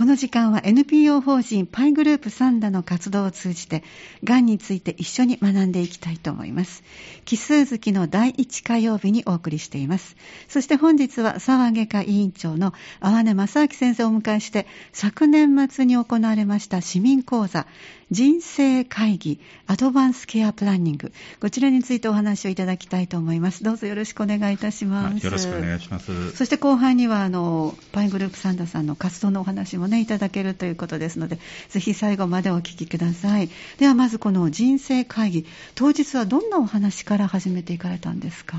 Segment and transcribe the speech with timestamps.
[0.00, 3.84] この時間は NPO 法人パイグループサンダの活動を通じて、
[4.24, 6.82] がんについて一緒に学んでいきたいと思います。
[7.26, 10.16] 奇数月の第1火曜日にお送りしています。
[10.48, 17.66] そして本日は沢外科委員長の淡根正明先生をお迎えして、昨年末に行われました市民講座、
[18.10, 19.38] 人生会議
[19.68, 31.38] アドバンスケアプランニングこちらについてお話をいただきたいと思いますどうぞよろしくお願いいたしますよろしくお願いしますそして後半にはあのパイグループサンダさんの活動のお話もねいただけるということですので
[31.68, 33.50] ぜひ最後までお聞きください。
[33.78, 38.56] ではまずこの人生会議当日はどんなお話から始めていかれたんですか？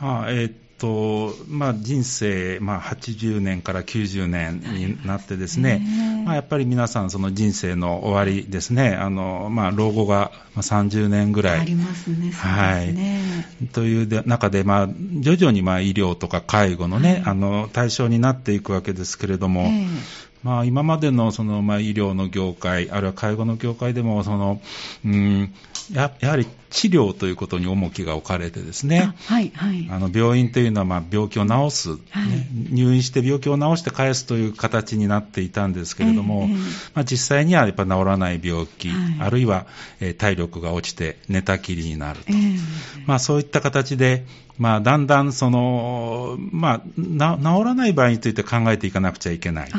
[0.00, 5.82] あえーとまあ、人生、まあ、80年から90年になってですね、
[6.24, 11.60] まあ、やっぱり皆さん、その人生の終わりですね、あのまあ、老後が30年ぐらい。
[11.60, 14.88] ありますね、はい、という中で、まあ、
[15.20, 24.60] 徐々にまあ医療とか介護のね、はい、あの対象になっていくわけですけれども、えーまあ、今までのその、まあ、医療の業界、あるいは介護の業界でもその、
[25.04, 25.52] うん
[25.92, 36.56] や、やはり治療ということに重きが置かれてですね、はいはい、あの病院というのはまあ病気を治す、ね、はい、入院して病気を治して返すという形になっていたんですけれども、えー、
[36.94, 39.66] まあ、実際にはやっぱ治らない病気、はい、あるいは、
[40.00, 42.58] えー、体力が落ちて寝たきりになると、えー、
[43.06, 44.24] まあ、そういった形で、
[44.58, 49.70] まあ、だんだんその、まあ、治らない場合について考えていかなくちゃいけない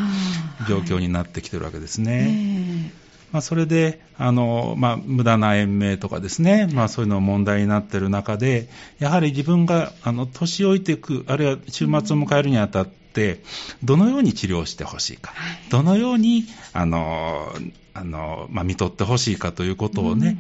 [0.68, 2.92] 状況になってきてるわけですね。
[3.30, 13.42] えーまあ、それで、あの、まあ、無駄な延命とかですね、まあ、そういうの問題になっている中で、やはり自分が、あの、年老いていく、あるいは週末を迎えるにあたって、
[13.84, 15.34] どのように治療してほしいか、
[15.70, 17.54] どのように、あの、
[17.94, 20.38] あの、まあ、見とってほしいかということをね、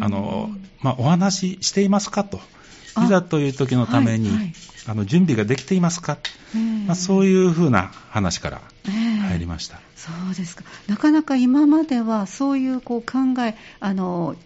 [0.00, 2.40] あの、まあ、お話ししていますかと。
[3.04, 4.52] いざという時のために、はいはい、
[4.86, 6.18] あの準備ができていますか、
[6.86, 8.62] まあ、そういうふうな話から
[9.30, 14.36] 入りました、えー、そうですかなかなか今まではそういうこう考えあの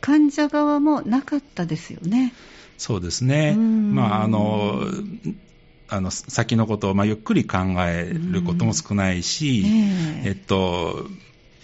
[0.00, 2.34] 患者側もなかったですよね。
[2.76, 4.82] そうですね、まああの
[5.88, 11.06] あの先のことを、まあ、ゆっくり考えることも少ないし、えー、えっと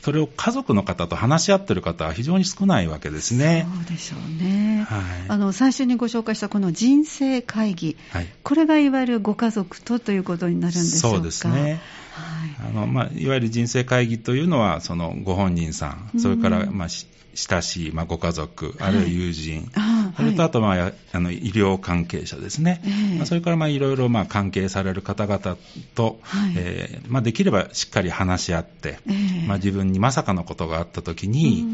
[0.03, 3.67] それを家族の方と話し合っている方は非常に少ないわけですね。
[3.75, 4.87] そうでしょうね。
[4.89, 11.17] はい、あの最初にご紹介したこの人生会議、はい、これがいわゆるご家族とということになるんでしょうか。
[11.17, 11.81] そうですね。
[12.19, 25.57] はい、あのまあ、いわゆる人生会議というのは、そのご本人さん、それから、まあ、親しい、まあ、ご家族、あるいは友人、はい、それとあと、まあ、あの医療関係者ですね、えー、まあ、それからまあいろいろまあ関係される方々
[25.95, 31.65] と、はい、えー、まあ、できればしっかり話し合って、えー、まあ、自分にまさかのことがあったときに、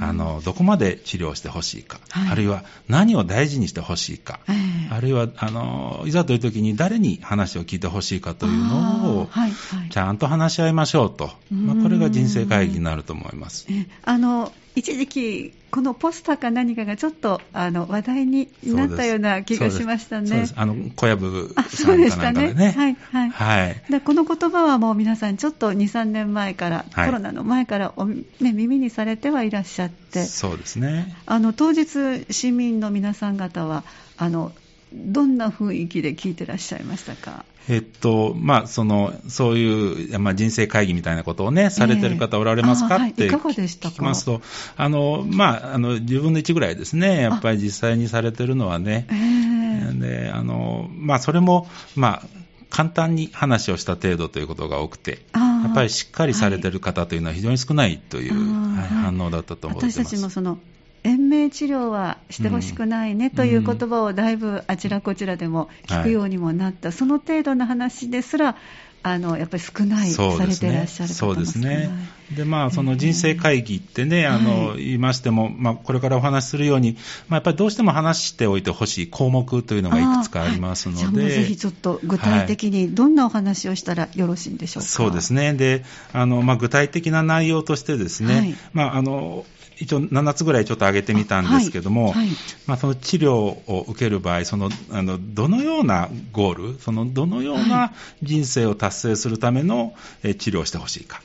[0.00, 13.66] あのどこまで治療してほしいか、はい、あるいは何を大事にしてほしいか、えー、あるいはあのいざというときに誰に話を聞いてほしいかというのを、はいはい、ちゃんと話し合いましょうと、まあ、これが人生会議になると思います。
[14.04, 20.46] あの一時期、このポスターか何かがちょっとあの話題になったような気がしましたね。
[20.56, 22.72] あの小籔さんかなんかでね。
[22.76, 23.30] はいはい。
[23.30, 30.24] はい、でこの言葉はもう皆さんちょっと2、3年前から、はい、コロナの前からお、ね、耳にされてはいらっしゃって。
[30.24, 31.16] そうですね。
[31.26, 33.84] あの当日市民の皆さん方は
[34.16, 34.52] あの
[34.94, 37.44] どんな雰囲気で聞いてらっしゃいましたか？
[37.68, 44.42] えっと、まあ、その、そういう、まあ、人生会議みたいなことをね、されてる方おられますか、えー、って聞きますと、
[44.76, 51.66] あの、まあ、あの、10分の1ぐらいですね、やっぱり実際にされてるのはね、えー、で、あの、まあ、それも、
[51.96, 52.26] まあ、
[52.68, 60.02] 簡単に話をした程度ということが多くて、やっぱりしっかりされてる方というのは非常に少ないという、はい、反応だったと思います。
[60.02, 60.58] 私たちもその
[61.04, 68.56] 延命治療はしてほしくないねという言葉をだいぶあちらこちらでも聞くようにもなった、はい、その程度の話ですら、
[69.06, 71.90] あのやっぱり少ない、そうですね、されていらっしゃるそうですね。
[72.34, 76.96] で、まあ、その人生会議ってね、えー、あの、はい、言いましても、まあ、これからお話しするように、
[77.28, 81.22] まあ、やっぱりどうしても話しておいてほしい項目というのがいくつかありますので。
[81.22, 84.88] はい、ぜひちょっと具体的にどんなお話をしたらよろしいんでしょうか？
[84.88, 85.52] そうですね。
[85.52, 89.44] で、あの、まあ、具体的な内容としてですね、はい、まあ、あの、
[89.78, 92.28] 一応7つぐらいちょっと挙げてみたんですけども、はいはい、
[92.66, 97.92] まあ、その治療を受ける場合、そのあのどのようなゴール、そのどのような
[98.22, 101.22] 人生を達成するための、え治療をしてほしいか。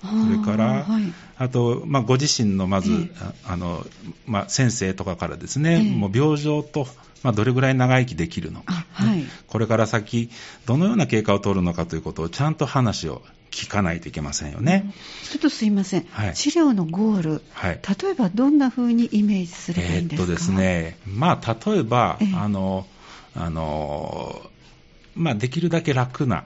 [0.00, 3.86] それから、はい、あと、まあ、ご自身のまず、えー、あの
[4.26, 6.86] まあ、先生とかからですね、えー、もう病状と、
[7.22, 10.30] まあ、どれぐらい長生きできるのか、ね、はい、これから先、
[10.66, 14.90] どのような経過を取るのかということをちゃんと話を聞かないといけませんよね。
[15.30, 22.86] ちょっとすいません、はい、治療のゴール、はい、例えばどんな風にイメージすればいいんですか、えー、っとですね、まあ、例えば、えー、あの、
[23.34, 24.40] あの、
[25.14, 26.44] まあ、できるだけ楽な、あ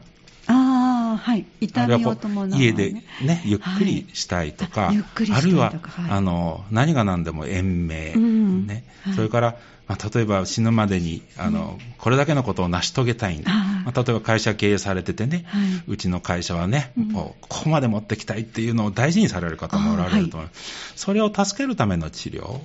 [1.25, 8.85] はい、痛みを伴う、ね、家でね、ゆっくりしたいとか、はい、ああるいは、はい、あの、何が何でも延命、うん、ね、
[9.17, 9.56] それから、
[9.87, 22.61] まあ、例えば死ぬまでにあの、うん、これだけのことを成し遂げたいんだ、まあ、例えば会社経営されててね、はい、うちの会社はね、うん、ここまで持ってきたいっていうのを大事にされる方もおられると思います、それを助けるための治療、ね、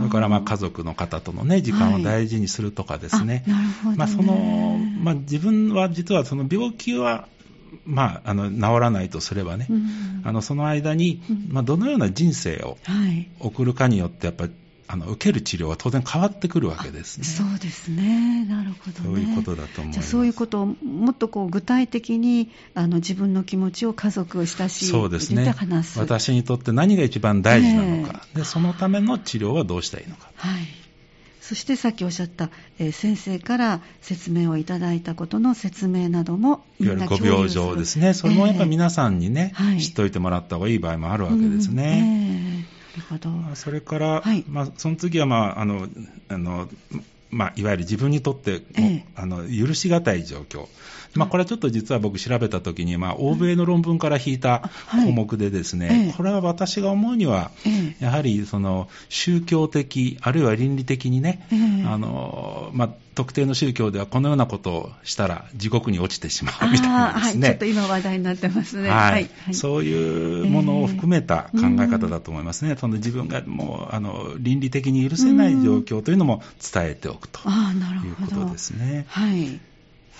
[0.00, 3.44] それからまあ家族の方との、ね、時間を大事にするとかですね、
[3.82, 7.28] はい、まあ、そのまあ、自分は実はその病気は
[7.84, 12.78] まあ、あの治らないとすればね、うん、あのその間に、まあ、どのような人生を
[13.40, 14.52] 送るかによって、やっぱり
[14.88, 17.24] あの受ける治療は当然変わってくるわけですね。
[17.24, 18.44] そうですね。
[18.44, 19.94] なるほど、ね、そういうことだと思います。
[19.94, 25.52] じゃそういうことをもっとこう具体的にあの自分の気持ちを家族親しいそうですね。
[25.96, 30.30] 私にとって何が一番大事なのか、えー、でそのための治療はどうしたらいいのか。
[30.36, 30.85] はい。
[31.46, 38.14] そしてさっきおっしゃった、えー、先生から説明をいただいたことの説明などもいわゆる5病状ですね。
[38.14, 41.82] それもやっぱり皆さんにね、えー、知っておいてもらった方がいい場合もあるわけですね。
[41.82, 43.30] うんえーるほど。
[43.54, 45.88] それから、はい、まあ、その次は、まあ、あの、
[46.28, 46.68] あの、
[47.30, 50.66] まあ、いわゆる自分にとって、ええ、あの許し難い状況、
[51.14, 57.50] まあ、これはちょっと実は僕調べたときに、まあ、欧米の論文から引いた項目でですね、はいこれは私が思うには、
[58.00, 61.46] やはりその宗教的、あるいは倫理的にね、
[61.86, 76.42] あのまあ、特定の宗教ではこのようなことをしたら地獄に落ちてしまうみたいなですね、はい、ちょっと今話題になってますね、はい、はい、そういうものを含めた考え方だと思いますね、えー、その自分がもうあの倫理的に許せない状況というのも
[76.72, 79.06] 伝えておくということですね。
[79.08, 79.60] はい、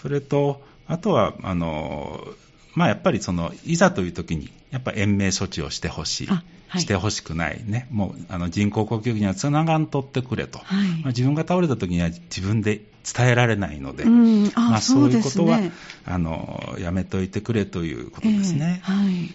[0.00, 2.27] それとあとは、あの、
[2.75, 6.27] まあ、やっぱりその、いざという時に、やっぱ延命処置をしてほしい。
[6.27, 7.87] はい、してほしくないね。
[7.91, 10.59] もう、あの、人工呼吸器にはつながんとってくれと。
[10.59, 12.83] はい、まあ、自分が倒れた時には自分で
[13.15, 15.73] 伝えられないので、うん、あまあ、そういうことは、ね、
[16.05, 18.82] あの、やめといてくれということですね。
[18.85, 19.35] えー、はい。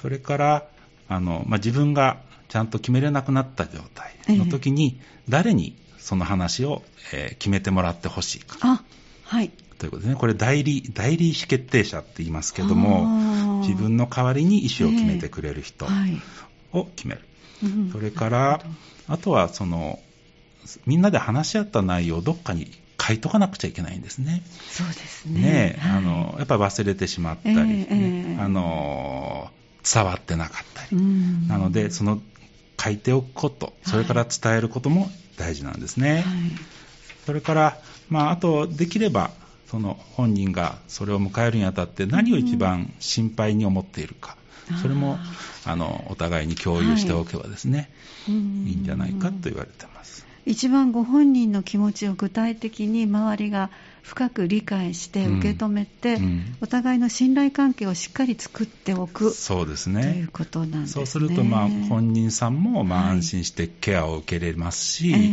[0.00, 0.66] それから、
[1.08, 2.18] あの、まあ、自分が
[2.48, 3.80] ちゃんと決めれなくなった状
[4.26, 8.56] 態の時に、誰にその話を、えー、決めてもらってほしいか。
[8.62, 8.82] あ、
[9.24, 9.50] はい。
[9.82, 10.14] ということですね。
[10.14, 15.86] これ代理、代理意思決定者って言いますけども、自分の代わりに意思を決めてくれる人
[16.72, 17.22] を決める。
[17.64, 18.62] えーはい、それから、
[19.08, 19.98] あとはその、
[20.86, 22.70] みんなで話し合った内容をどっかに
[23.00, 24.44] 書いとかなくちゃいけないんですね。
[24.70, 25.40] そうですね。
[25.40, 29.50] ね、はい、あの、やっぱり忘れてしまったり、ねえー、あの、
[29.82, 30.96] 伝わってなかったり。
[31.48, 32.22] なので、その
[32.80, 36.14] 書いておくこと、それから伝えることも大事なんですね。
[36.14, 36.24] はい、
[37.26, 37.78] それから、
[38.08, 39.32] まあ、あと、できれば、
[39.72, 44.36] その本人がそれを迎えるにあたって何を一番心配に思っているか、
[44.70, 45.18] うん、それも
[45.64, 47.90] あのお互いに共有しておけばですね、
[48.26, 50.21] はい、いいんじゃないかと言われてます。
[50.44, 53.70] 一番ご本人の気持ちを具体的に周りが
[54.02, 56.22] 深く理解して受け止めて、うん。
[56.24, 59.30] うん、お互いの信頼関係をしっかり作っておく。
[59.30, 60.02] そうですね。
[60.02, 60.86] ということなんですね。
[60.86, 65.26] そうすると、まあ、本人さんもまあ安心してケアを受けれますし、はいえ。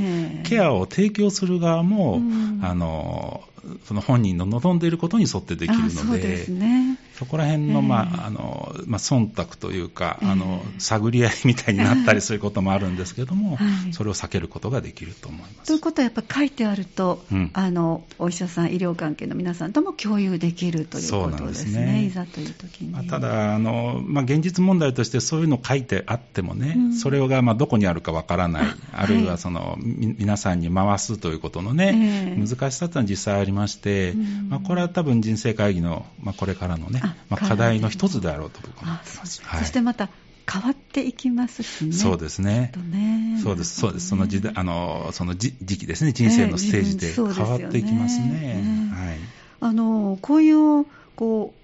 [0.44, 3.44] ー、ケアを提供する側も、うん、あの
[3.86, 15.68] その本人の望んでいることに沿ってできるので、そうですね、そこら辺の、まあ、あの、まあ、忖度というか、あの、探り合いみたいになったりすることもあるんですけども、 はい、それを避けることができると思います。
[15.68, 21.72] ということは、やっぱ書いてあると、うん、あの、お医者さん、医療関係の皆さんとも共有できるということですね。
[21.72, 22.06] すね。
[22.06, 22.92] いざという時に。
[22.92, 29.82] まあ、ただ、あの、まあ、現実問題としてそういうの書いてあってもね、うん、それが、まあ、どこにあるかわからない、あるいは、その、はい、
[30.18, 34.48] 皆さんに回すということのね、えー、難しさというのは実際ありまして、うん。
[34.50, 39.42] まあ、これは多分人生会議の、まあ、これからのね、まあ、課題の一つであろうと僕は思ってます。
[39.60, 40.10] そしてまた
[40.52, 41.92] 変わっていきますしね。
[41.94, 42.72] そうですね。
[42.92, 43.40] ね。
[43.44, 44.08] そうです、そうです。
[44.08, 48.92] その時代、あの、その時期ですね、人生のステージで変わっていきますね。
[48.94, 49.18] はい。
[49.62, 50.86] あの、こういう、
[51.16, 51.60] こう、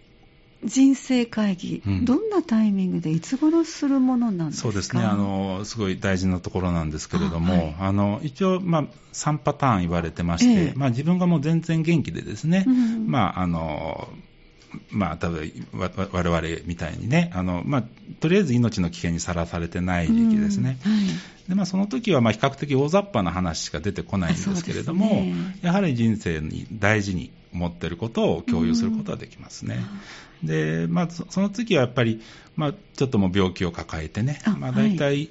[0.63, 4.63] 人生会議、うん、どんなタイミングでいつ頃するものなんですか？
[4.63, 5.03] そうですね。
[5.03, 14.09] あの、すごい大事なところなんですけれども、あはい、あの一応、まあ、3パターン言われてまして、えまあ、自分がもう全然元気でですね、うん、まああの
[14.89, 17.83] まあ、多分我々みたいにねあの、まあ、
[18.19, 21.05] とりあえず命の危険にさらされてない時期ですね、うんはい、
[21.49, 29.79] でまあ、その時はまあ比較的大雑把な話しか出てこないんですけれども、ね、やはり人生に大事に思っていることを共有することはできますね。
[30.43, 32.21] うん、でまあ、その次はやっぱり、
[32.55, 35.29] まあ、ちょっともう病気を抱えてね、まあ、大体、はい、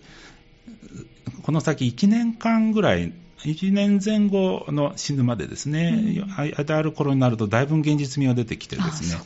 [1.43, 3.13] この先1年間ぐらい
[3.45, 9.21] 1年前後の死ぬまでですね、うん、ある頃になると、だいぶ現実味が出てきてですね、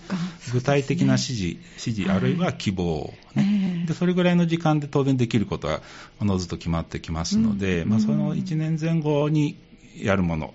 [0.53, 1.45] 具体的な指示、
[1.79, 5.81] 指示、あるいは希望、ね、で、それぐらいの時間で当然できることは
[6.21, 9.57] おのずと決まってきますので、うん、まあ、その1年前後に
[9.97, 10.53] やるもの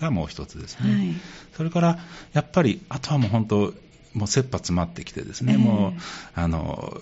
[0.00, 0.90] がもう一つですね。
[0.90, 1.14] はい、
[1.56, 1.98] それから、
[2.32, 3.74] やっぱり、あとはもう本当、
[4.14, 5.92] もう切羽詰まってきてですね、えー、もう
[6.34, 7.00] あの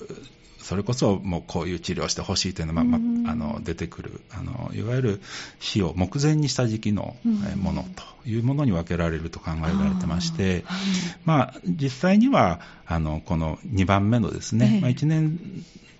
[0.62, 5.20] それこそもうこういう治療をしてほしいというのが、ままあの出てくるあの、いわゆる
[5.60, 7.16] 死を目前にした時期の
[7.56, 10.64] ものというものに分けられると考えられてまして、
[11.24, 15.38] まあ、実際にはあのこの2番目のですね、えー、まあ、1年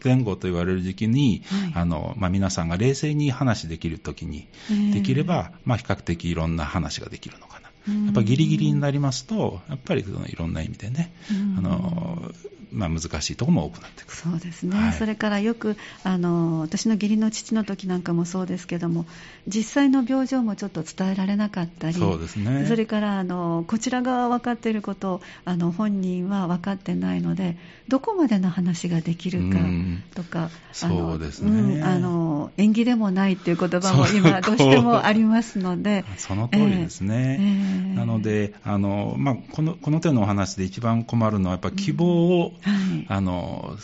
[0.04, 1.42] 前後と言われる時期に、
[1.72, 4.48] はい、あのまあ、皆さんが冷静に話できるときに、
[4.92, 7.62] できれば、まあ、比較的いろんな話ができるのかな。
[8.06, 11.12] やっぱギリギリになりますと、やっぱりそのいろんな意味でね、
[11.58, 12.30] あの
[12.72, 14.16] まあ、難しいところも多くなってくる。
[14.16, 19.06] そうですね、はい、それからよくあの私の義理の父の時なんかもそうですけども
[19.46, 27.56] 実際の病状もちょっと伝えられなかったりそうです、ね、それからあのこちら側は分かっていることをあの本人は分かってないので
[27.88, 29.58] どこまでの話ができるか
[30.14, 42.52] とか、そうですね、うん、あの縁起でもないっていう言葉も今どうしてもありますので その通りですね、えー、なのであの、まあ、このこの手のお話で一番困るのはやっぱ希望を、はい、
[43.08, 43.76] あの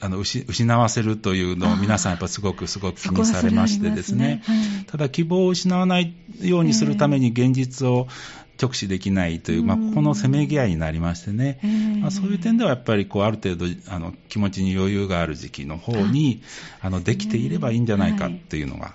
[0.00, 4.56] あの失わせるというのを皆さんやっぱすごくすごく気にされましてですね、すね。
[4.56, 8.06] はい、ただ希望を失わないようにするために現実を
[8.60, 11.58] 直視できないという、まあ、ここのせめぎ合いになりましてね、
[12.00, 16.42] まあ、そういう点ではやっぱりこうある程度あの気持ちに余裕がある時期の方に
[16.80, 18.94] あのできていればいいんじゃないかっていうのが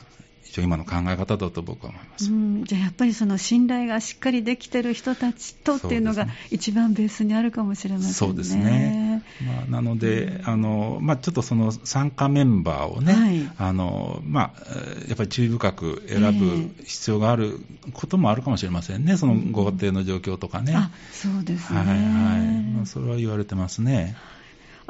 [0.49, 8.13] 一応今の考え方だと僕は思います、うん、じゃあやっぱりその信頼がしっかりできてる人たちとっていうのが一番ベースにあるかもしれませんね。
[8.13, 14.63] そうですね、まあ、なので、あのまあ、ちょっとその参加メンバーをね、はい、あのまあ、
[15.07, 17.59] やっぱり注意深く選ぶ必要がある
[17.93, 20.73] こともあるかもしれませんね、そのご家庭の状況とかね。
[20.75, 21.97] あそうですね、はいはい。
[22.73, 24.15] まあ、それは言われてますね。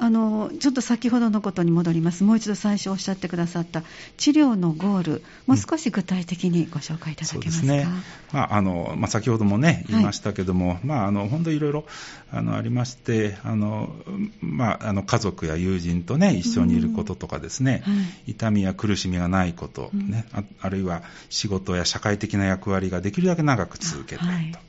[0.01, 3.83] あのちょっと先ほどのことに戻ります、もう一度最初おっしゃってくださった
[4.15, 7.87] 治療のゴール、もう少し具体的にご紹介いただけますか、うん、ね。
[8.31, 11.85] まああのまあ、先ほどもね、言いましたけども、はい、まあ、あの本当いろいろ
[12.31, 13.93] あのありまして、あの
[14.39, 17.97] まあ、あの家族や友人とね、一緒にいることとかですね、うん。
[17.97, 24.31] はい、痛みや苦しみがないこと、ね、ああるいは仕事や社会的な役割ができるだけ長く続けたいと。
[24.31, 24.59] はい、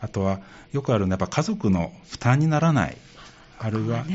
[0.00, 0.40] あとは
[0.72, 2.96] よくあるのはやっぱ家族の負担にならない
[3.62, 4.06] あるいは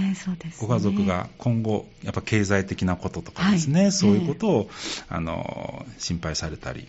[0.60, 4.70] ご家族が今後、やっぱ経済的なこととかですね、はい、そういうことを、
[5.08, 6.88] あの心配されたり、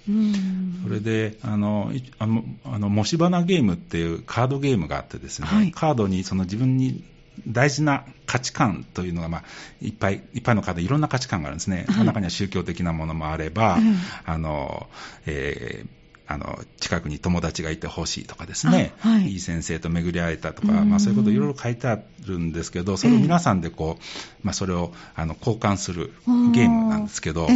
[0.83, 7.05] それであのあのあの模試花ゲームっていうカードゲームがあってですね、はい、カードにその自分に
[7.47, 9.45] 大事な価値観というのが、まあ、
[9.83, 13.79] いっぱいいっぱいのカードいろんな価値観があるんですね、はい、中には宗教的なものもあれば、
[14.25, 14.89] あの
[15.27, 15.96] えー
[16.29, 26.13] あの近くに友達がいてほしいとかですね、はい、いい先生と巡り会えたとか、まあ、そういうこといろいろ書いてあるんですけど、それを皆さんでこう、まあ、それをあの交換する
[26.53, 27.47] ゲームなんですけど、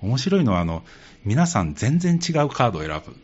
[0.00, 0.82] 面白いのはあの
[1.24, 3.14] 皆さん全然違うカードを選ぶ。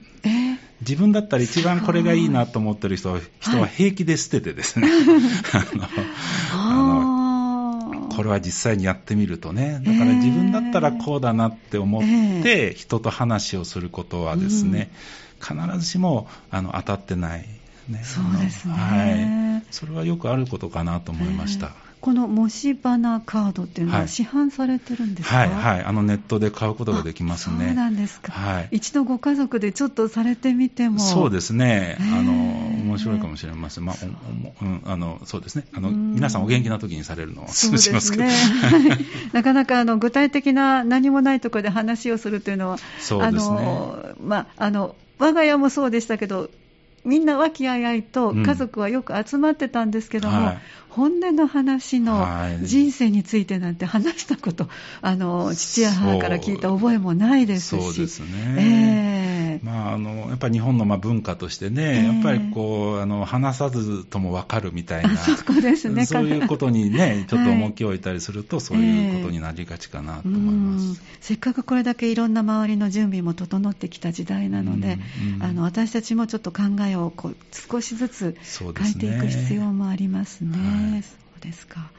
[0.81, 4.89] 自分だったら一番これがいいなと思ってる人人は平気で捨ててですね、
[6.53, 7.18] あの
[8.19, 12.03] これは実際にやってみるとね、だから自分だったらこうだなって思っ
[12.43, 14.91] て、人と話をすることはですね、
[15.41, 17.47] 必ずしもあの当たってない。
[17.89, 19.65] ね、そうですね、はい。
[19.71, 21.71] それはよくあることかなと思いました。
[22.01, 27.67] この模試花カードっていうのは市販されてるんですか、はい、はい、あのネットで買うことができますね。
[27.67, 28.33] そうなんですか。
[28.33, 28.69] はい。
[28.73, 31.01] 一度ご家族でちょっとされてみても。
[31.01, 31.97] そうですね。
[32.01, 33.85] あの、面白いかもしれません。
[33.85, 33.97] まあ、
[34.63, 35.65] うん、あの、そうですね。
[35.75, 38.25] あの、皆さんお元気な時にされるのをお勧めしますけど。
[38.25, 38.33] ね、
[39.33, 43.57] なかなかあの具体的な何もないところで話をするというのは、そうですね。
[43.59, 46.51] あの、まあ、あの、我が家もそうでしたけど、
[47.05, 52.27] みんな和気あいあいと家族はよく集まってたんですけども、うんはい、本音の話の
[52.63, 54.69] 人生についてなんて話したこと、
[55.01, 57.83] あの父や母から聞いた覚えもないですし。
[57.83, 58.27] そうですね、
[58.59, 74.99] えーまあ、あのやっぱり日本のまあ文化としてね、やっぱりこうあの話さずとも分かるみたいな、そこですね、そういうことにね、ちょっと重きを置いたりすると、そういうことになりがちかなと思います、せっかくこれだけいろんな周りの準備も整ってきた時代なので、
[75.41, 81.03] あの私たちもちょっと考えをこう少しずつ変えていく必要もありますね。
[81.03, 81.91] そうですか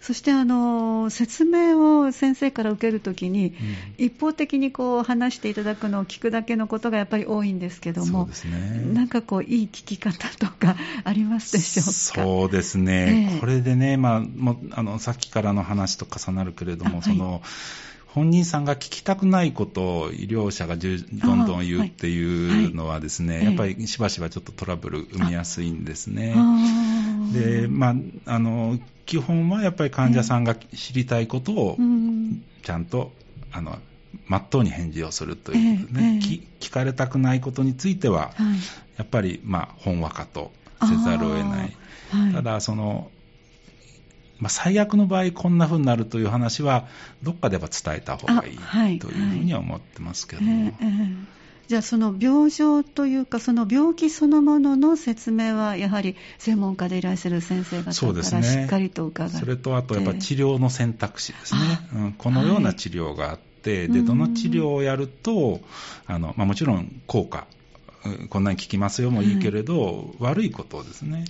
[0.00, 3.54] そしてあの説明を先生から受けるときに、
[3.98, 11.90] うん、一方的にこう話していただくのを聞くだけのことがやっぱり多いんですけども、ね、なんかこういい聞き方とか ありますでしょうか？
[12.24, 17.42] そうですね、えー、これでね、まあ、もあのさっきからの話と重なるけれども、その、
[18.16, 20.88] 本人さんが聞きたくないことを医療者がど
[21.34, 26.34] んどん言うっていうのはですね、はいはい、やっぱりしばしばちょっとトラブル生みやすいんですね。
[27.32, 27.94] で、まあ、
[28.34, 31.76] あの、基本はやっぱり患者さんが知りたいことを
[32.62, 33.12] ちゃんと、
[33.52, 33.78] あの、
[34.26, 36.20] まっとうに返事をするというね、
[36.60, 38.58] 聞かれたくないことについては、はい、
[38.96, 41.76] やっぱり、まあ、本話かとせざるを得ない。
[42.10, 43.10] はい、ただ、その、
[44.38, 46.86] まあ、最悪の場合、こんな風になるという話は、
[47.22, 48.54] どっかでは伝えた方がい
[48.94, 50.72] い、というふうには思ってますけども。
[51.68, 59.38] えーじゃあその病状というか、その病気そのものの説明は、やはり専門家でいらっしゃる先生方からしっかりと伺って。
[59.38, 61.60] そ、ね,、れとあとやっぱ治療の選択肢ですね、
[61.94, 65.60] うん、このような治療があって、はい、でどの治療をやると、
[66.06, 67.46] あのまあ、もちろん効果
[68.30, 71.24] こんなに効きますよもいいけれど、悪いことですね、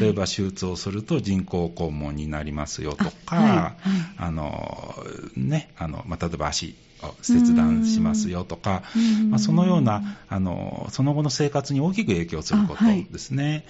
[0.00, 3.76] 例えば手術をすると人工肛門になりますよとか、
[4.16, 4.94] あの
[5.36, 8.82] ねあのまあ、例えば足を切断しますよとか、
[9.30, 13.66] まあ、そのようなあのその後の生活に大きく影響することですね、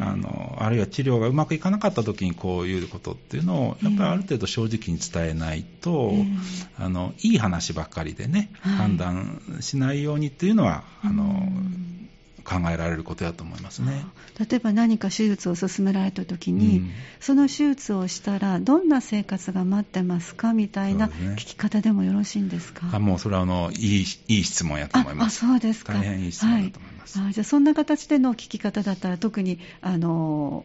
[0.00, 6.12] あ,、あのあるいは治療がうまくいかなかった時にこういうことっていうのをやっぱりある程度正直に伝えないと、
[6.78, 11.48] あのいい話ばっかりでね、判断しないようにっていうのはあの
[12.44, 14.04] 考えられることやと思いますね。
[14.38, 25.44] 例えば何か手術を進められたときに、うん、その手術をしたらどんな生活が待ってますかみたいな聞き方でもよろしいんですか、ね、あもうそれはあのいいいい質問やと思います。
[25.44, 25.94] あそうですか。
[25.94, 30.64] 大変いい質問だと思います、はい、あじゃあそんな形での聞き方だったら特にあの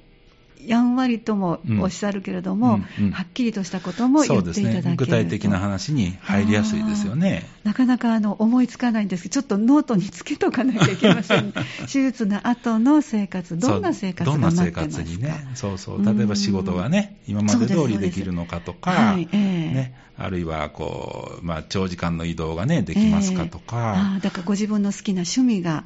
[0.67, 7.45] やんわりともおっしゃるけれども、うんうん、はっきりとしたことも言っていただけると、ね、具体的な話に入りやすいですよね。
[7.63, 9.23] なかなかあの思いつかないんです。
[9.23, 11.53] けど、ちょっとノートにつけとかなきゃいけません、ね、
[11.91, 14.81] 手術の後の生活、どんな生活が待ってますか？
[14.81, 19.39] どんな生活にね、そうそう、例えば仕事がね、今まで通りできるのかとか、はいえー、
[19.73, 25.83] ね、あるいはこう、まあ、長時間の移動がね、できますかとか、えー、だからご自分の好きな趣味が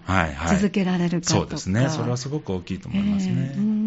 [0.50, 3.34] 続けられるかとか、はいはい、そうですね、それはすごく大きいと思いますね。
[3.54, 3.80] えーうん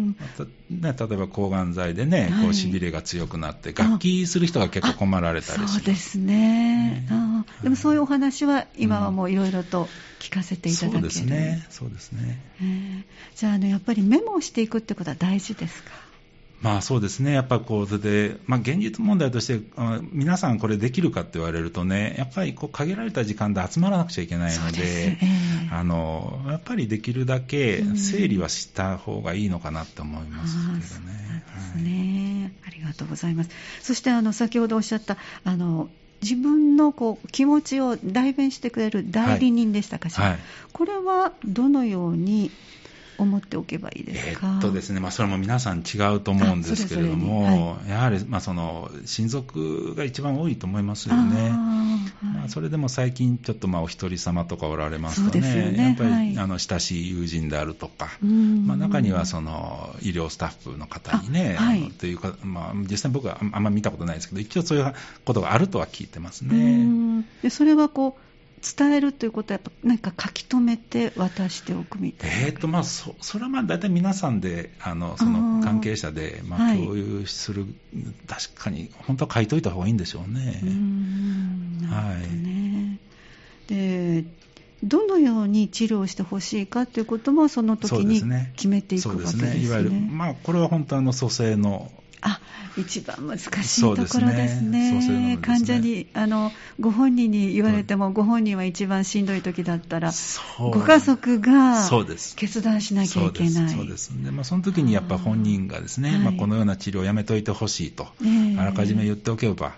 [0.83, 9.87] ね、例えば抗がん剤でね、こうしびれが強くなって、楽器する人が結構困られたりそうですね、あでもそういうお話は、今はもういろいろと
[10.19, 13.03] 聞かせていただける、うん、そうですね、そうですね、えー、
[13.35, 15.91] じゃああの、やっぱりメモをしていくってことは大事ですか？
[16.63, 19.59] まあそうですね、やっぱこうで、まあ、現実問題として、
[20.13, 31.43] 皆さんこれできるかって言われるとね、やっぱりこう限られた時間で集まらなくちゃいけないので、でえー、あのやっぱりできるだけ整理はした方がいいのかなって思いますけどね。
[31.75, 33.49] うん、ね、はい、ありがとうございます。
[33.81, 35.89] そしてあの先ほどおっしゃったあの
[36.21, 40.33] 自分のこう気持ちを代弁してくれる代理人でしたかしら、はい。
[40.35, 42.51] はい、これはどのように
[43.17, 51.49] 思っておけばいいですか、えっとですねまあ、それも皆さん違うと思うんですけれども、はい、やはり、まあ、その親族が一番多いと思いますよね。
[52.21, 55.83] まあ、それでも最近、ちょっとまあお一人様とかおられますとね、ね。
[55.83, 64.93] やっぱり、はい、あの親しい友人であるとか、まあ、中にはその医療スタッフの方にね、はい、というか、まあ、実際僕はあんまり見たことないですけど、一応そういう
[65.25, 67.23] ことがあるとは聞いてますね。
[67.41, 68.32] でそれはこう
[68.77, 72.35] 伝えるということは、やっぱ何か書き留めて渡しておくみたいな。
[72.47, 77.71] えーとまあ、そそれはまあ大体皆さんで、あのその関係者でまあ共有する、はい、
[78.27, 80.61] 確かに、本当は書いといた方がいいんでしょうね。
[80.63, 81.81] うん。
[81.81, 82.99] なるほどね、
[83.69, 84.25] はい、で
[84.83, 88.21] どのように治療してほしいかということも、その時に
[88.55, 89.41] 決めていくわけですね。
[89.41, 89.65] そうですね。
[89.65, 91.89] いわゆる、まあ、これは本当あの蘇生の
[92.23, 92.39] あ
[92.77, 94.05] 一番難しいところで
[94.47, 95.37] すね、すね。
[95.41, 100.11] 患者にあの、ご本人に言われても、ご本人は一番しんどい時だったら、
[100.57, 101.87] ご家族が
[102.35, 103.69] 決断しなきゃいけない。
[103.69, 108.07] そうですね、まあ、その時にやっぱ本人がですね、まあ、このような治療をやめといてほしいと、
[108.57, 109.75] あらかじめ言っておけば、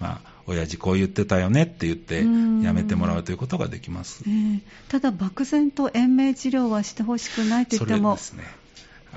[0.00, 2.24] まあ、親父こう言ってたよねって言って、
[2.64, 4.30] やめてもらうということができます、え。
[4.30, 8.63] ー、ただ、漠然と延命治療はしてほしくないと言っても、そうですね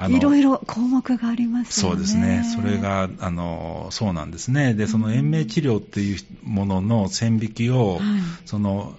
[0.09, 1.95] いろいろ項目がありますよね。
[1.95, 2.43] そうですね。
[2.55, 4.73] それが、あの、そうなんですね。
[4.73, 7.99] で、その延命治療っていうものの線引きを、
[8.45, 8.95] その、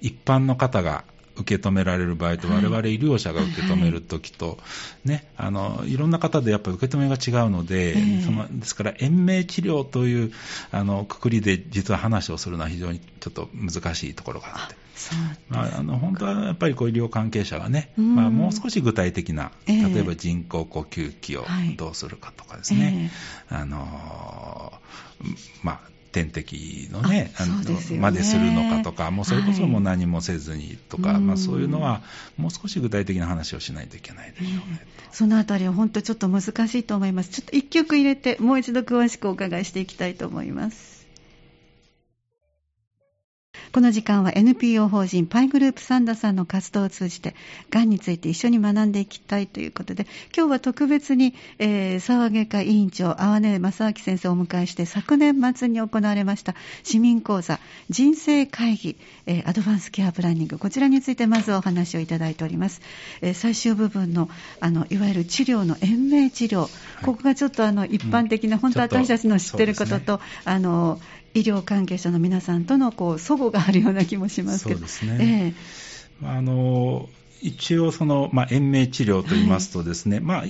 [0.00, 1.04] 一般の方が
[1.36, 4.58] 受け止められる場合と、我々医療者が受け止めるときと、
[5.04, 10.32] ね、あの、いろんな方でやっぱり受け止めが違うので、そのですから、延命治療という、
[10.70, 14.81] あの、くくりで実は話をするのは非常にちょっと難しいところがあって。
[15.48, 21.44] まあ、あの本当はやっぱりこう医療関係者がね、まあ、もう少し具体的な、例えば人工呼吸器を
[21.76, 23.10] どうするかとかですね、
[23.50, 24.72] えー、あの
[25.62, 25.80] まあ、
[26.12, 32.02] 点滴のね、あの、ね、までするのかとか、もうそれこそもう何もせずにとか、はい、まあ、そういうのは、
[32.36, 34.62] もう少し具体的な話をしないといけないでしょうね。
[34.82, 37.30] えー、そのあたりは本当ちょっと難しいと思います。
[37.30, 40.91] ちょっと一曲入れて、もう一度詳しくお伺いしていきたいと思います。
[43.72, 47.34] この時間は NPO 法人パイグループサンダさんの活動を通じて、
[47.70, 62.82] がんについて一緒に学んでいきたいということで、今日は特別に、えー、沢外科委員長、阿根正明先生をお迎えして、昨年末に行われました市民講座、人生会議、えー、アドバンスケアプランニング、こちらについてまずお話をいただいております。
[63.22, 64.28] えー、最終部分の、
[64.60, 66.68] あの、いわゆる治療の延命治療、
[67.06, 71.00] ここがちょっとあの、一般的な、うん、本当私たちの知ってることと、ね、あの、
[71.34, 74.80] 医療関係者の皆さんとのこう祖母があるような気もしますけど。
[74.80, 75.54] そうですね。
[76.22, 77.08] えー、あの
[77.42, 80.42] 一応その、まあ、延命治療といいますとですね、はい、まあ、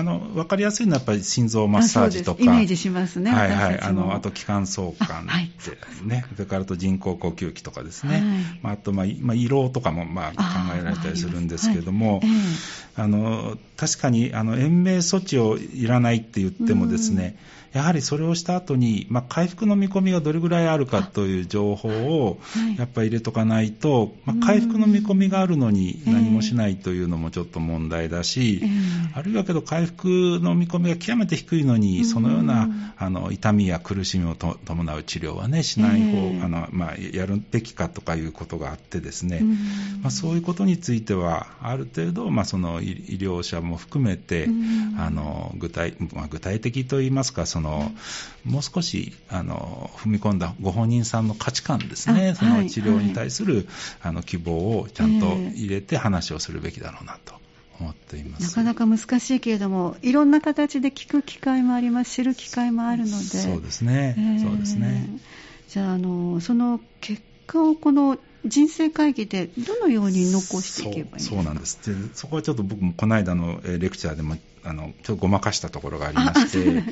[0.00, 2.42] あの、分かりやすいのはやっぱり心臓マッサージとか。
[2.42, 3.30] イメージしますね。
[3.30, 3.80] はいはい。
[3.80, 8.12] あの、あと気管相関ってね、それからあと人工呼吸器とかですね。
[8.12, 8.22] はい、
[8.62, 12.22] まあ、あと、まあ、まあ、胃ろうとかも、まあ、考えられたりするんですけども、
[12.96, 17.36] あの、確かに、あの、延命措置をいらないって言ってもですね、
[17.72, 22.38] やはりそれをした後に、まあ、回復の見込みがどれぐらいあるかという情報を
[22.76, 28.62] やっぱり入れとかないと、まあ、回復の見込みがあるのに何もしないというのもちょっと問題だし、
[29.14, 39.42] あるいはけど回復の見込みが極めて低いのに、そのようなあの痛みや苦しみを伴う治療はね、しない方、あのまあ、やるべきかとかいうことがあってですね、
[40.02, 44.48] まあ、そういうことについては、ある程度、まあ、その医療者も含めて、
[44.98, 53.66] あの具体まあ、具体的といいますか、そのもう少しあの踏み込んだご本人さんの価値観ですね、その治療に対する、はい、
[54.02, 57.38] あの希望をちゃんと入れて話をするべきだろうなと。
[57.80, 58.42] 思っています。
[58.58, 65.08] なかなか難しいけれども、いろんな形で聞く機会もあります、知る機会もあるので、そうですね、えー、そうですね。
[65.66, 71.36] じゃああの、その結果をこの人生会議でどのように残していけばいいですか？
[71.36, 71.78] そうなんです。
[71.86, 76.82] でそこはちょっと僕もこの間のレクチャーでもあのちょっとごまかしたところがありまして、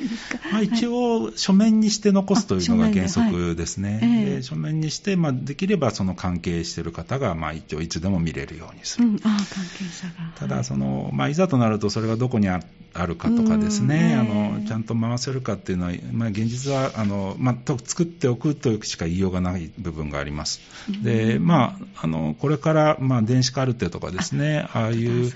[0.51, 4.25] まあ、一応、書面にして残すというのが原則ですね、はい。
[4.25, 9.37] で書面にして、まあ、できればその関係している方が、まあ、一応いつでも見れるようにする、うん、あ関
[9.77, 10.31] 係者が。
[10.35, 12.59] ただその、まあ、いざとなると、それがどこにあ
[13.05, 20.59] るかとかですね、あのちゃんと回せるかっていうのは、まあ、現実はあの、まあ、作っておくというしか言いようがない部分があります。
[21.03, 25.33] でまあ、あのこれから、まあ、電子カルテとかですね、ああいう、ね、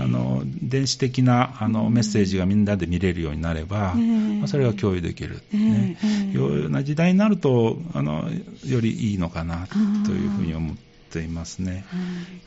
[0.00, 5.98] あの電子的なあのメッセージがみんなで見れるようになれば、まあ、それが共有できる、ね
[6.32, 8.28] いうような時代になるとあの
[8.64, 9.66] よりいいのかな
[10.04, 10.76] というふうに思っ
[11.10, 11.84] ていますね。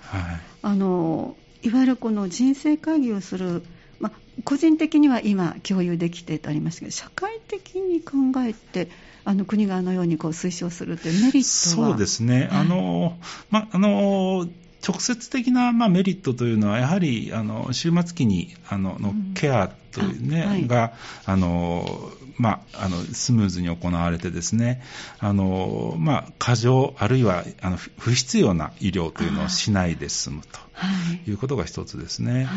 [0.01, 0.21] はい、
[0.61, 3.63] あのいわゆるこの人生会議をする
[3.99, 4.11] まあ、
[4.43, 8.89] 個人的には今、共有できてとありますけど、社会的に考えて、
[9.25, 13.17] あの国があのようにこう推奨するというメリットはそうですね、あの
[13.49, 14.47] まあの
[14.87, 20.93] 直接的な、まあ、メリットというのは、やはりあの終末期にあののケアというね、うんはい、が
[21.25, 24.81] あの、まあ、あのスムーズに行われてですね、
[25.19, 32.45] あのまあ、過剰、あるいはあの不必要な医療というのをしないで済むということが一つですね。
[32.45, 32.55] はい、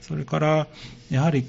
[0.00, 0.66] それから
[1.10, 1.46] やはり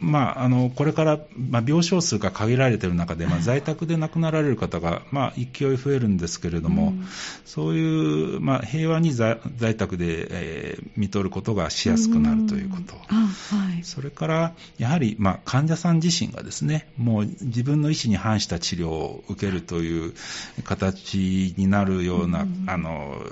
[0.00, 7.06] まあ、あのこれから、まあ、病床数が限られている中で、まあ、在宅で亡くなられる方が、まあ、勢い増えるんですけれども、うん、
[7.44, 9.38] そういう、まあ、平和に在
[9.76, 12.98] 宅で、えー、見とることがしやすくなるということ、は
[13.80, 20.14] い、それからやはり、まあ、患者さん自身がですねもう自分の意思に反した治療を受けるという
[20.64, 23.22] 形になるような、うん、あの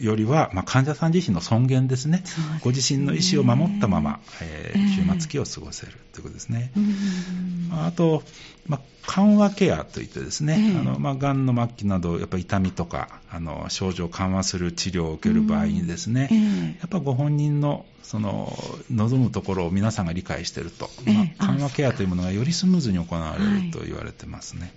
[0.00, 2.60] よりは、まあ、患者さん自身の尊厳ですね、すね。
[2.62, 6.72] ご自身の意思を守ったまま、えー、終末期を過ごせるということですね。
[7.72, 8.22] あと、
[8.66, 18.52] まあ、緩和ケアといってですね、あのまあ、がんの末期など、やっぱり痛みとかあの症状を緩和する治療を受ける場合にですね、やっぱご本人のその
[18.90, 24.62] 望むところを皆さんが理解していると、まあ、緩和ケアというものがよりスムーズに行われると言われてますね。
[24.62, 24.68] わ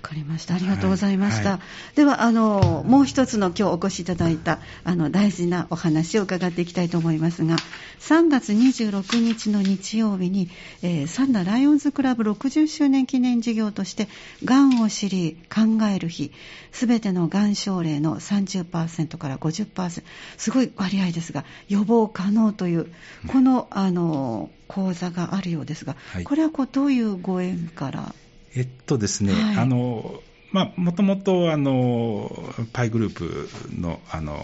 [0.00, 0.54] かりました。
[0.54, 1.50] ありがとうございました。
[1.50, 7.56] はいはい、では、あの、もう一つの今日お越しいただいた、あの、大事なお話を伺っていきたいと思いますが、
[8.00, 10.50] 3月26日の日曜日に、
[10.82, 14.08] えー、サンダライオンズクラブ60周年記念事業として、
[14.44, 16.32] がんを知り、考える日、
[16.72, 20.02] すべてのがん症例の30%から50%、
[20.36, 22.92] すごい割合ですが、予防可能という、
[23.28, 28.14] この、あの、講座があるようですが、はい、これはこうどういうご縁から
[28.54, 30.20] えっとですね、はい、あの、
[30.52, 32.28] まあ、もともと、あの、
[32.72, 33.48] パイグループ
[33.80, 34.34] の、あの、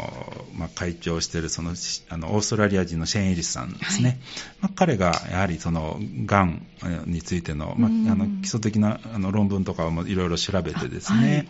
[0.57, 1.75] まあ、会長をしている、その、
[2.09, 4.09] あの、オーストラリア人のシェーン・エリスさんですね。
[4.09, 4.19] はい、
[4.63, 6.65] まあ、彼が、やはり、その、がん
[7.07, 11.49] についての、まあ、あの、基礎的な、あの、論文とかもいろいろ調べてですね、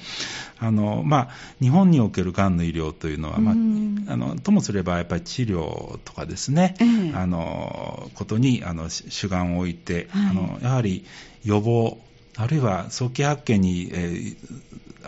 [0.59, 1.29] あはい、あの、まあ、
[1.61, 6.77] 日本におけるがんの医療というのは、まあ、あの、ともすれば、やっぱり治療とかですね、
[7.15, 11.05] あの、ことに、あの、主眼を置いて、あの、やはり、
[11.45, 11.99] 予防、
[12.37, 14.37] あるいは早期発見に、えー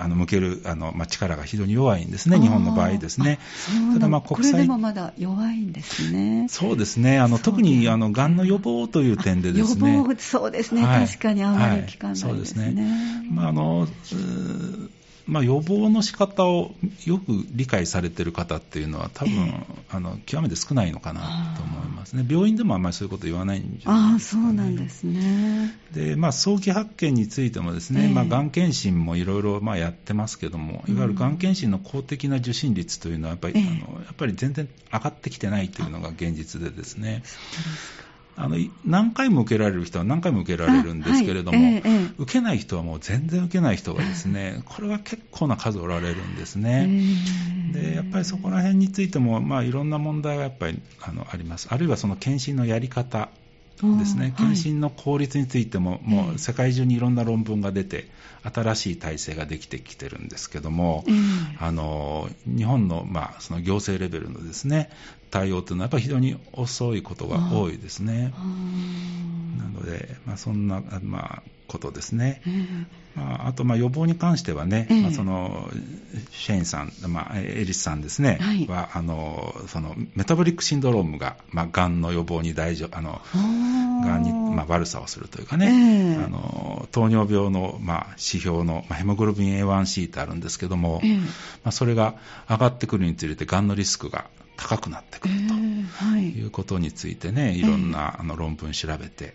[0.00, 3.38] あの向けるあの、まあ、力が非常に弱いんですね、日本の場合ですね。
[3.94, 6.46] ただまあ国際これでもまだ弱いんですね。
[6.48, 7.18] そうですね。
[7.18, 9.96] あの特にあのがんの予防という点でですね。
[9.96, 10.84] 予防そうですね。
[10.84, 12.28] はい、確かにあまり聞かないですね。
[12.28, 13.26] はい、そうですね。
[13.30, 13.88] まああの
[15.28, 25.78] まあ、予防の仕方をよく理解されている方っていうのは、多分、えー、あの極めて少ないのかなと思いますね、病院でもあんまりそういうこと言わないんじゃないですか、ね、あそうなんですね。
[25.92, 37.22] で、まあ、早期発見についても、ですね、えー、まあ、がん検診もいろいろやってますけども、いわゆるがん検診の公的な受診率というのはやっぱり、えー、あのやっぱり全然上がってきてないというのが現実でですね。
[37.24, 37.42] そう
[37.74, 38.07] ですか
[38.40, 46.88] あの何回も受けられる人は何回も受けられるんですけれども、はいえー、受けない人はもう全然受けない人がですね、これは結構な数おられるんですね。
[47.72, 51.68] でやっぱりそこら辺についても、まあ、いろんな問題がやっぱりあのあります。
[51.70, 53.28] あるいはその検診のやり方
[53.98, 58.08] ですね、検診の効率についても、もう世界中にいろんな論文が出て、
[58.42, 61.04] 新しい体制ができてきてるんですけども、
[61.58, 64.90] あの日本の,、まあその行政レベルのですね
[65.30, 68.32] 対応というのは、やっぱり非常に遅いことが多いですね。
[69.58, 72.42] なので、まあ、そんな、まあ、ことですね。
[73.14, 75.68] まあ、あと、まあ、予防に関してはね、えー、まあ、その
[76.30, 91.26] シェインさん、まあ、エリスさんですね、はい、はあのそのメタボリックシンドロームが、まあ、がんの予防に大丈夫、あのがんに、まあ、悪さをするというかね、えー、あの糖尿病の、まあ、指標の、まあ、ヘモグロビン A1C ってあるんですけども、えー、ま
[91.64, 92.14] あ、それが
[92.48, 94.26] 上がってくるにつれて、がんのリスクが
[94.56, 95.54] 高くなってくると
[96.16, 99.34] いうことについてね、いろんなあの論文調べて、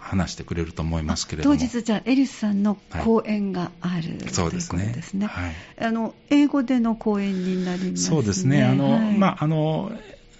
[0.00, 1.56] 話してくれると思いますけれども。
[1.56, 4.92] 当日、じゃあ、エリスさんの講演がある、はい、そうですね。
[4.94, 7.96] ですね、はい、あの英語での講演になりますね。
[7.96, 8.64] そうですね。
[8.64, 9.92] あの、はい、まああの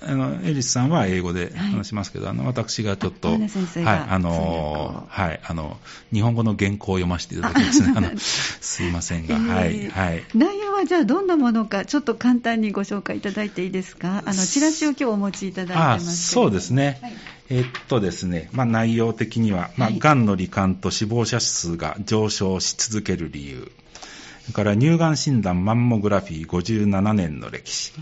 [0.02, 3.38] あのエリスさんは英語で話しますけど、はい、あの私がちょっと、はい、
[3.84, 5.78] あのはい、あの
[6.12, 7.92] 日本語の原稿を読ませていただきますね。
[7.96, 10.22] あのすいませんが、はい、はい。
[10.34, 14.22] 内容はじゃあどんなものかちょっと簡単にご紹介いただいていいですか？
[14.26, 16.98] あのチラシを今日お持ちいただいてますそうですね。
[17.02, 17.12] はい
[17.48, 23.70] えっとですね、まあ、内容的には、まあ、がんの罹患と死亡者数が上昇し続ける理由、
[24.42, 27.92] それから乳がん診断マンモグラフィー57年の歴史、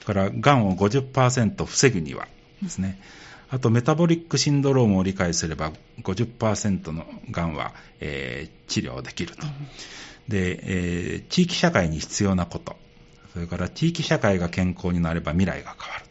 [0.00, 2.28] それからがんを50%防ぐには
[2.62, 3.00] ですね、
[3.50, 9.46] あとメタボリックシンドロームを理解すれば50%のがんは、えー、治療できると。
[10.28, 12.76] で、えー、地域社会に必要なこと、
[13.32, 16.07] それから地域社会が健康になれば未来が変わる。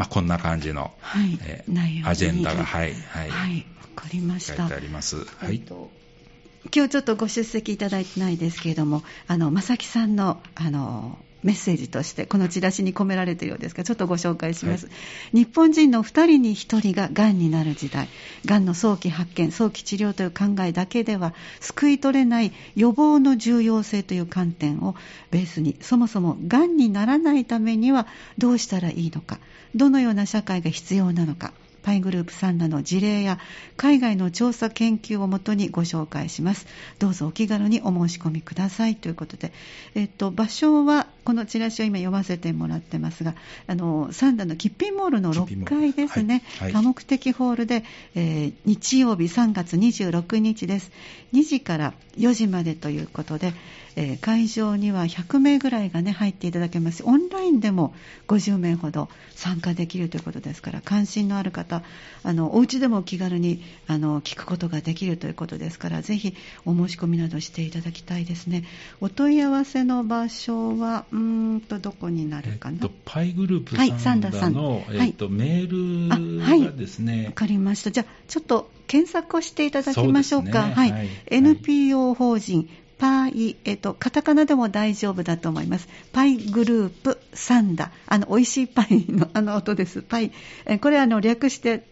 [0.00, 3.28] まあ、こんな感じの、はいえー、アジェンダが、はい、はい。
[3.28, 4.56] はい、わかりました。
[4.56, 5.26] 書いてあります。
[5.36, 5.62] はい。
[6.74, 14.92] 今日ちょっとご出席いただいてないですけれども、あの、正木さんの、あの、メッセージとしてこのチラシに込められているようですがちょっとご紹介します、は
[15.32, 18.08] い、日本人の2人に1人ががんになる時代
[18.44, 24.94] がんの早期発見早期治療という考えだけでは救い取れない予防の重要性という観点を
[25.30, 28.06] ベースにそもそもがんにならないためには
[28.38, 29.38] どうしたらいいのか
[29.74, 33.38] どのような社会が必要なのかパイグループサンダの事例や
[33.76, 36.66] 海外の調査研究をもとにご紹介します。
[36.98, 39.52] どうぞお気軽にお申し込みくださいということで、
[39.94, 43.34] えっと、場所はこのチラシを今読ませてもらってますが、
[43.66, 46.72] あのサンダのキッピンモールの6階ですね、はい。
[46.72, 50.90] はい、多目的ホールで、えー、日曜日3月26日です。
[51.32, 53.52] 2時から4時までということで、
[53.96, 57.02] えー、会場には100名ぐらいがね入っていただけます。
[57.04, 57.94] オンラインでも
[58.28, 61.82] 50名ほど参加できるということですから関心のある方
[62.22, 68.64] あのお家でも気軽にあの聞くことができるということですからぜひお申し込みなどしていただきたいですね。
[69.00, 80.64] お問い合わせの場所はうんとどこになるかな、えっと、パイグループサンダの、はい、えっと、メールがですね、はい、分かりましたじゃあちょっと検索をしていただきましょうか。
[80.64, 82.68] うね、はい、はい、NPO 法人
[82.98, 85.88] パイ、えっと、カタカナでも大丈夫だと思います。
[86.12, 87.92] パイグループサンダ。
[88.06, 90.02] あの、美味しいパイのあの音です。
[90.02, 90.32] パイ。
[90.66, 91.86] えこれあの、略して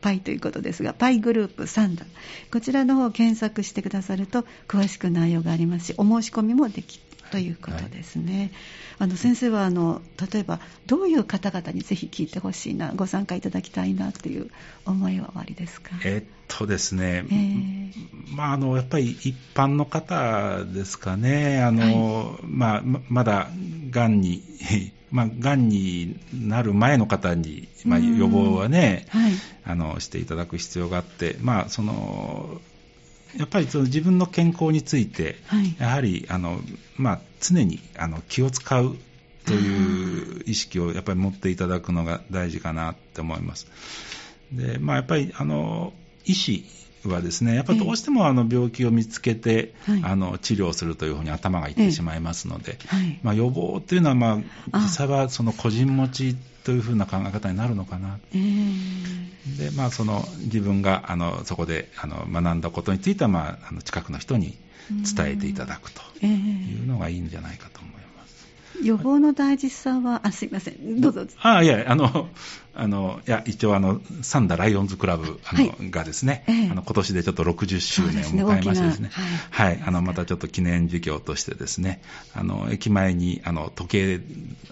[0.00, 2.06] パイということですが、パイグループサンダ。
[2.50, 6.98] こちらの方を検索してくださると、詳しく内容がありますし、お申し込みもでき
[7.30, 8.38] ということですね。
[8.98, 14.50] はい、あの先生はあの例えばどういう方々にぜひ聞いてほしいな、ご参加いただきたいなという
[14.86, 15.90] 思いはおありですか？
[16.04, 17.92] えっとですね、えー、
[18.34, 21.62] まああのやっぱり一般の方ですかね。
[21.62, 23.48] あの、はい、まあまだ
[23.90, 24.42] がんに
[25.10, 29.32] まあ、がんになる前の方に、まあ、予防はね、はい、
[29.64, 32.60] あのしていただく必要があって、まあ、その
[33.38, 36.60] やっぱりその自分の健康について、はい、やはりあの、
[36.96, 38.96] まあ、常にあの気を使う
[39.46, 43.66] という意識をやっぱり持っていただくのが大事かなって思います。
[44.52, 45.92] で、まあ、やっぱりあの
[46.24, 46.64] 医師
[47.08, 58.18] はですね、やっぱりどうしてもあの病気を見つけて、えー、あの治療するというふうに頭がいってしまいますので、えーはい、まあ、予防というのは、まあ、実際はその個人持ちというふうな考え方になるのかな。
[58.32, 64.56] えー、で、まあ、その自分があのそこであの学んだことについては、まあ、あの近くの人に
[64.90, 68.03] 伝えていただくというのがいいんじゃないかと思います。
[68.82, 71.26] 予防の大事さは、あ、すいません、どうぞ。
[71.40, 72.28] あいや、あの、
[72.74, 82.02] あの、いや、一応、あの、サンダライオンズクラブ、あの、はい、がですね、ええ、あの、今年でちょっと60周年を迎えましてですね、すねはい、はい、あの、またちょっと記念事業としてですね、
[82.34, 84.20] あの、駅前に、あの、時計、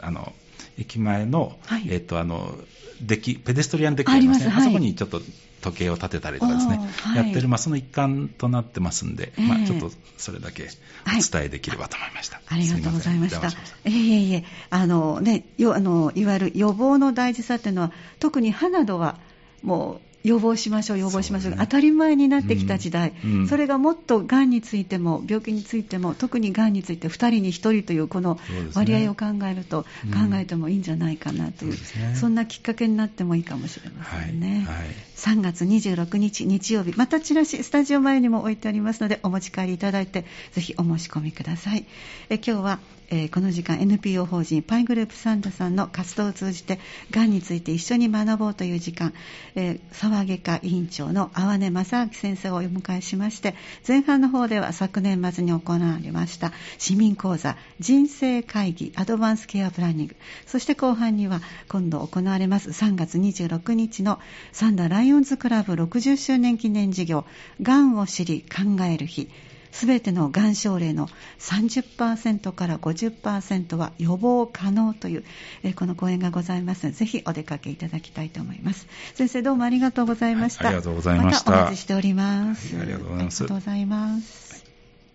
[0.01, 0.33] あの、
[0.79, 2.57] 駅前の、はい、えっ、と、あの、
[3.01, 4.53] デッキ、ペデストリアンデッキありますね。
[4.55, 5.21] あ,、あそこにちょっと
[5.63, 9.07] 時計を立てたりとかですね、はい、やってる、まあ、その一環となってます。
[9.07, 9.41] んで、え。
[9.41, 10.69] ー、まあ、ちょっとそれだけ
[11.07, 12.37] お伝えできればと思いました。
[12.45, 13.49] はい、ありがとうございました。
[13.49, 13.53] い
[13.87, 19.19] えいえいえ、あのね、よあのいわゆる予防の大事さっていうのは、特に歯などは
[19.63, 23.33] もう予防しましょう、予防しましょう、ね、当たり前になってきた時代、うん。
[23.33, 28.39] うん、それがもっとがんについても、病気についても、特にがんについて2人に1人というこの
[28.75, 34.65] 割合を考えると、考えてもいいんじゃないかなという、そ、ね,、そんなきっかけになってもいいかもしれませんね。
[34.67, 34.77] はい。
[34.79, 41.85] はい、3月26日日曜日、またチラシ、スタジオ前にも置いてありますので、お持ち帰りいただいて、ぜひお申し込みください。
[42.29, 42.79] え今日は
[43.13, 46.81] えー、この時間 NPO 法人パイグループサンタさんの活動を通じて
[47.11, 49.13] がんについて一緒に学ぼうという時間、
[49.55, 49.81] えー、
[50.13, 53.55] 沢外科委員長の阿波根正明先生をお迎えしまして
[53.89, 60.17] 前半の方では昨年末に行われました市民講座人生会議アドバンスケアプランニング。
[60.47, 64.21] そして後半には今度行われます3月26日の
[64.53, 67.25] サンダーライオンズクラブ60周年記念事業
[67.63, 69.31] がんを知り考える日。
[69.73, 71.09] すべてのがん症例の
[71.41, 75.25] 30%から50%は予防可能という、
[75.65, 78.87] えこの講演がございますので、ぜひお出かけいただきたいと思います。
[79.15, 80.67] 先生どうもありがとうございました。
[80.67, 81.51] はい、ありがとうございました。
[81.51, 82.77] またお待ちしております。
[82.77, 83.43] はい、ありがとうございます。
[83.43, 84.42] ありがとうございます。